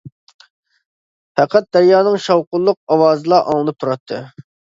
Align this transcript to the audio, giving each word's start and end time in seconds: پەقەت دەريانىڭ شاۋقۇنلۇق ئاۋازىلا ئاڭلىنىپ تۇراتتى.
پەقەت 1.39 1.67
دەريانىڭ 1.77 2.17
شاۋقۇنلۇق 2.25 2.79
ئاۋازىلا 2.97 3.41
ئاڭلىنىپ 3.45 3.79
تۇراتتى. 3.85 4.25